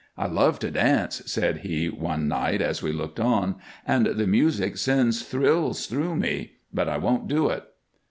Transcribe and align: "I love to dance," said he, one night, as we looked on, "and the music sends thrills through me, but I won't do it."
"I 0.17 0.25
love 0.25 0.57
to 0.61 0.71
dance," 0.71 1.21
said 1.27 1.57
he, 1.57 1.87
one 1.87 2.27
night, 2.27 2.59
as 2.59 2.81
we 2.81 2.91
looked 2.91 3.19
on, 3.19 3.57
"and 3.85 4.07
the 4.07 4.25
music 4.25 4.77
sends 4.77 5.21
thrills 5.21 5.85
through 5.85 6.15
me, 6.15 6.53
but 6.73 6.89
I 6.89 6.97
won't 6.97 7.27
do 7.27 7.49
it." 7.49 7.65